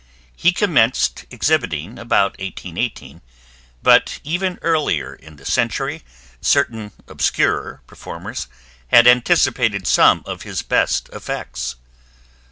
[0.35, 3.21] He commenced exhibiting about 1818,
[3.83, 6.01] but even earlier in the century
[6.41, 8.47] certain obscurer performers
[8.87, 11.75] had anticipated some of his best effects.